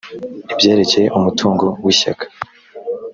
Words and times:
ibyerekeye 0.51 1.07
umutungo 1.17 1.65
w 1.83 1.85
ishyaka 1.93 2.25